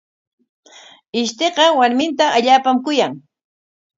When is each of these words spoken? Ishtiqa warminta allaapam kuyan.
Ishtiqa 1.21 1.65
warminta 1.79 2.25
allaapam 2.37 2.77
kuyan. 2.87 3.13